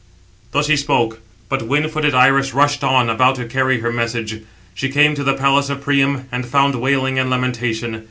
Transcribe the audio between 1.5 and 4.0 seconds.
wind footed Iris rushed on, about to carry her